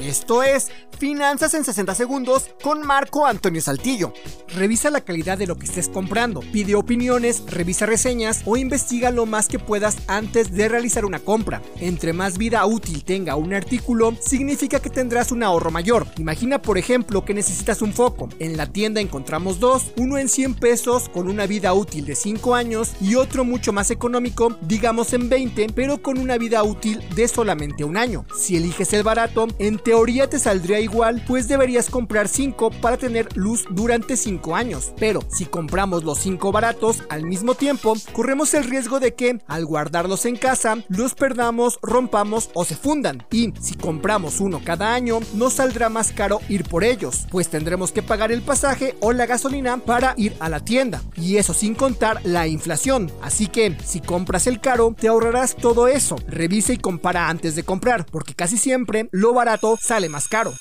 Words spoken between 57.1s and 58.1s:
antes de comprar,